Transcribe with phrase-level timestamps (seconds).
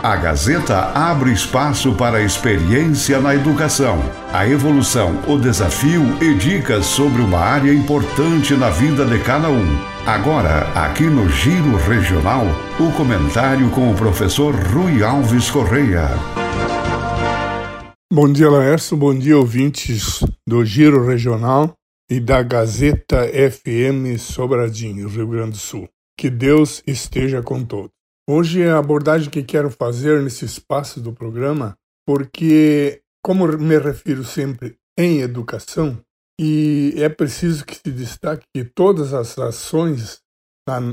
[0.00, 3.98] A Gazeta abre espaço para a experiência na educação,
[4.32, 9.66] a evolução, o desafio e dicas sobre uma área importante na vida de cada um.
[10.06, 12.46] Agora, aqui no Giro Regional,
[12.78, 16.08] o comentário com o professor Rui Alves Correia.
[18.12, 18.96] Bom dia, Laércio.
[18.96, 21.74] Bom dia, ouvintes do Giro Regional
[22.08, 25.88] e da Gazeta FM Sobradinho, Rio Grande do Sul.
[26.16, 27.97] Que Deus esteja com todos.
[28.30, 34.22] Hoje é a abordagem que quero fazer nesse espaço do programa, porque, como me refiro
[34.22, 35.98] sempre em educação,
[36.38, 40.20] e é preciso que se destaque que todas as ações,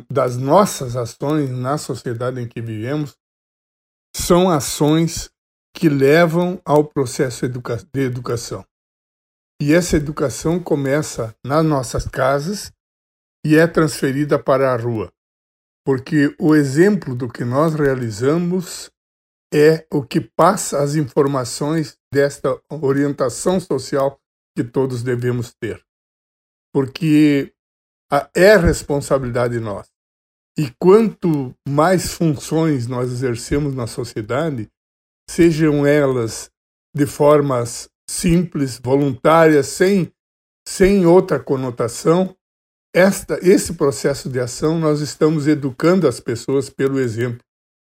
[0.10, 3.18] das nossas ações na sociedade em que vivemos,
[4.16, 5.30] são ações
[5.76, 8.66] que levam ao processo de educação.
[9.62, 12.72] E essa educação começa nas nossas casas
[13.46, 15.12] e é transferida para a rua
[15.86, 18.92] porque o exemplo do que nós realizamos
[19.54, 24.20] é o que passa as informações desta orientação social
[24.58, 25.86] que todos devemos ter.
[26.74, 27.54] Porque
[28.34, 29.90] é responsabilidade nossa.
[30.58, 34.70] E quanto mais funções nós exercemos na sociedade,
[35.30, 36.50] sejam elas
[36.96, 40.12] de formas simples, voluntárias, sem,
[40.68, 42.36] sem outra conotação,
[42.96, 47.42] esta, esse processo de ação, nós estamos educando as pessoas pelo exemplo,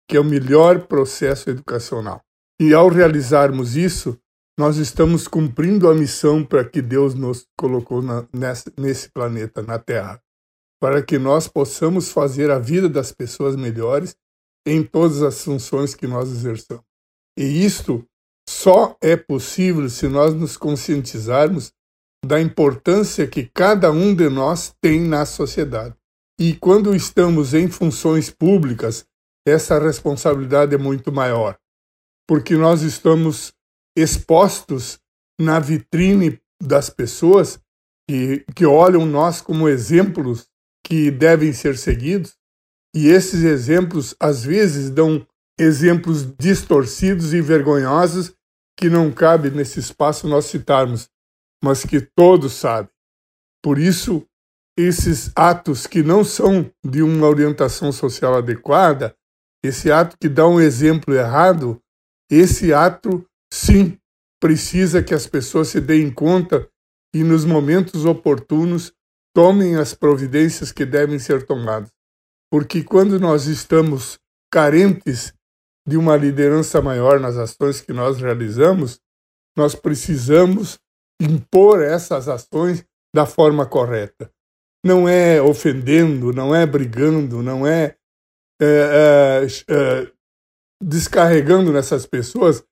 [0.08, 2.22] que é o melhor processo educacional.
[2.62, 4.16] E ao realizarmos isso,
[4.60, 9.80] nós estamos cumprindo a missão para que Deus nos colocou na, nesse, nesse planeta, na
[9.80, 10.22] Terra,
[10.80, 14.16] para que nós possamos fazer a vida das pessoas melhores
[14.68, 16.86] em todas as funções que nós exerçamos.
[17.36, 18.06] E isto
[18.48, 21.74] só é possível se nós nos conscientizarmos
[22.26, 25.96] da importância que cada um de nós tem na sociedade.
[26.40, 29.06] E quando estamos em funções públicas,
[29.46, 31.58] essa responsabilidade é muito maior,
[32.28, 33.54] porque nós estamos
[33.98, 35.00] expostos
[35.40, 37.60] na vitrine das pessoas
[38.08, 40.48] que, que olham nós como exemplos
[40.86, 42.36] que devem ser seguidos,
[42.96, 45.26] e esses exemplos às vezes dão
[45.60, 48.34] exemplos distorcidos e vergonhosos
[48.78, 51.10] que não cabe nesse espaço nós citarmos
[51.64, 52.92] mas que todos sabem.
[53.64, 54.26] Por isso,
[54.78, 59.16] esses atos que não são de uma orientação social adequada,
[59.64, 61.80] esse ato que dá um exemplo errado,
[62.30, 63.98] esse ato, sim,
[64.42, 66.68] precisa que as pessoas se deem conta
[67.14, 68.94] e, nos momentos oportunos,
[69.36, 71.92] tomem as providências que devem ser tomadas.
[72.50, 74.20] Porque quando nós estamos
[74.52, 75.34] carentes
[75.88, 79.00] de uma liderança maior nas ações que nós realizamos,
[79.56, 80.80] nós precisamos
[81.22, 84.32] impor essas ações da forma correta.
[84.84, 87.96] Não é ofendendo, não é brigando, não é,
[88.60, 90.12] é, é, é
[90.82, 92.64] descarregando nessas pessoas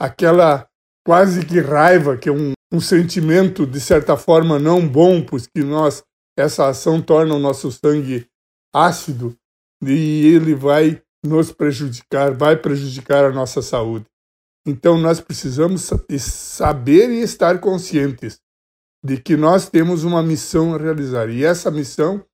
[0.00, 0.66] aquela
[1.06, 6.02] quase que raiva, que é um, um sentimento de certa forma não bom, porque nós
[6.38, 8.26] essa ação torna o nosso sangue
[8.74, 9.36] ácido
[9.82, 14.06] e ele vai nos prejudicar, vai prejudicar a nossa saúde.
[14.66, 15.88] Então nós precisamos
[16.18, 18.38] saber e estar conscientes
[19.04, 21.30] de que nós temos uma missão a realizar.
[21.30, 22.24] E essa missão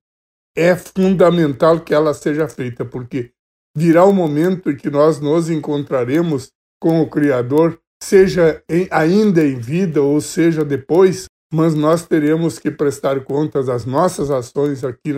[0.57, 3.33] é fundamental que ela seja feita, porque
[3.77, 6.51] virá o momento em que nós nos encontraremos
[6.81, 12.71] com o Criador, seja em, ainda em vida ou seja depois, mas nós teremos que
[12.71, 15.15] prestar contas das nossas ações aqui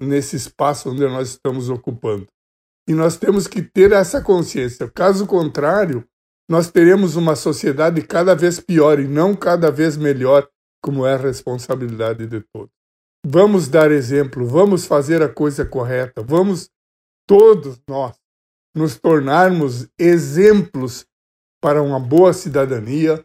[0.00, 2.26] nesse espaço onde nós estamos ocupando.
[2.88, 4.90] E nós temos que ter essa consciência.
[4.90, 6.06] Caso contrário,
[6.48, 10.48] nós teremos uma sociedade cada vez pior e não cada vez melhor,
[10.82, 12.72] como é a responsabilidade de todos.
[13.24, 16.68] Vamos dar exemplo, vamos fazer a coisa correta, vamos
[17.26, 18.16] todos nós
[18.74, 21.06] nos tornarmos exemplos
[21.62, 23.24] para uma boa cidadania,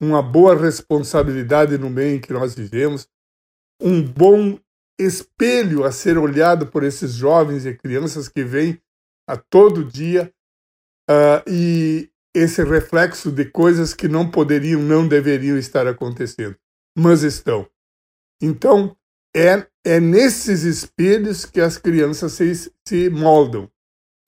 [0.00, 3.08] uma boa responsabilidade no meio em que nós vivemos,
[3.80, 4.58] um bom
[5.00, 8.78] espelho a ser olhado por esses jovens e crianças que vêm
[9.28, 10.32] a todo dia
[11.10, 16.56] uh, e esse reflexo de coisas que não poderiam, não deveriam estar acontecendo,
[16.96, 17.68] mas estão.
[18.40, 18.96] Então,
[19.36, 23.70] é, é nesses espelhos que as crianças se, se moldam.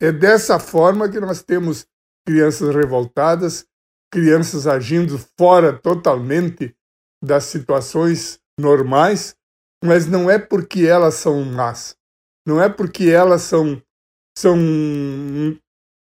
[0.01, 1.87] É dessa forma que nós temos
[2.27, 3.67] crianças revoltadas,
[4.13, 6.75] crianças agindo fora totalmente
[7.23, 9.37] das situações normais,
[9.83, 11.97] mas não é porque elas são más,
[12.47, 13.81] não é porque elas são
[14.37, 14.57] são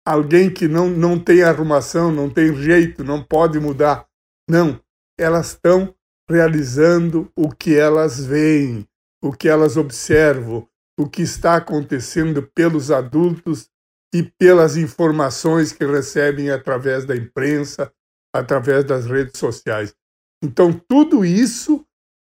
[0.07, 4.07] alguém que não, não tem arrumação, não tem jeito, não pode mudar.
[4.49, 4.81] Não,
[5.19, 5.95] elas estão
[6.29, 8.87] realizando o que elas veem,
[9.23, 10.69] o que elas observam,
[10.99, 13.69] o que está acontecendo pelos adultos
[14.15, 17.93] e pelas informações que recebem através da imprensa,
[18.35, 19.95] através das redes sociais.
[20.43, 21.85] Então, tudo isso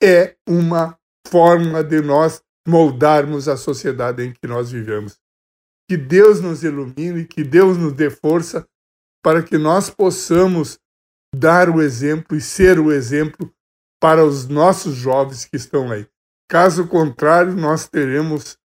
[0.02, 0.98] é uma
[1.28, 5.18] forma de nós moldarmos a sociedade em que nós vivemos.
[5.92, 8.66] Que Deus nos ilumine, que Deus nos dê força
[9.22, 10.80] para que nós possamos
[11.36, 13.54] dar o exemplo e ser o exemplo
[14.02, 16.08] para os nossos jovens que estão aí.
[16.50, 18.58] Caso contrário, nós teremos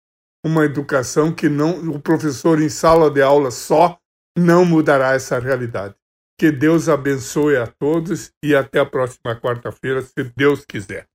[0.44, 3.98] uma educação que não o professor em sala de aula só
[4.38, 5.96] não mudará essa realidade.
[6.38, 11.08] Que Deus abençoe a todos e até a próxima quarta-feira, se Deus quiser.